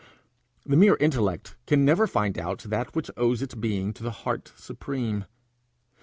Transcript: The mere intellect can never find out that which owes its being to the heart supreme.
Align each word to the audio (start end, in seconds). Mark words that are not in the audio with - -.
The 0.65 0.75
mere 0.75 0.95
intellect 0.95 1.57
can 1.67 1.85
never 1.85 2.07
find 2.07 2.35
out 2.39 2.63
that 2.67 2.95
which 2.95 3.11
owes 3.17 3.43
its 3.43 3.53
being 3.53 3.93
to 3.93 4.01
the 4.01 4.09
heart 4.25 4.51
supreme. 4.57 5.25